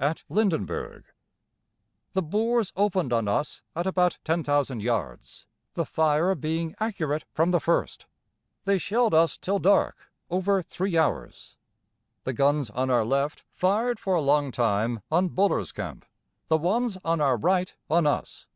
[0.00, 1.04] At Lyndenburg:
[2.14, 7.60] The Boers opened on us at about 10,000 yards, the fire being accurate from the
[7.60, 8.06] first.
[8.64, 11.56] They shelled us till dark, over three hours.
[12.24, 16.04] The guns on our left fired for a long time on Buller's camp,
[16.48, 18.48] the ones on our right on us.